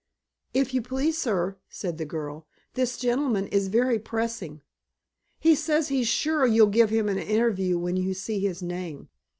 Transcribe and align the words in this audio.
"If 0.55 0.73
you 0.73 0.81
please, 0.81 1.19
sir," 1.19 1.57
said 1.69 1.99
the 1.99 2.05
girl, 2.07 2.47
"this 2.73 2.97
gentleman 2.97 3.45
is 3.49 3.67
very 3.67 3.99
pressing. 3.99 4.63
He 5.37 5.53
says 5.53 5.89
he's 5.89 6.07
sure 6.07 6.43
you'll 6.47 6.65
give 6.73 6.89
him 6.89 7.07
an 7.07 7.19
interview 7.19 7.77
when 7.77 7.97
you 7.97 8.15
see 8.15 8.39
his 8.39 8.63
name." 8.63 9.09